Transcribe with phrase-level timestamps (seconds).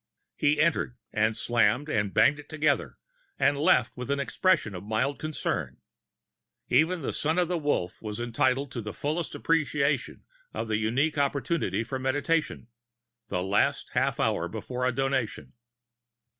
[0.35, 2.97] He entered and slammed and banged it together,
[3.37, 5.77] and left with an expression of mild concern.
[6.69, 10.23] Even a Son of the Wolf was entitled to the fullest appreciation
[10.55, 12.65] of that unique opportunity for meditation,
[13.27, 15.53] the last half hour before a Donation.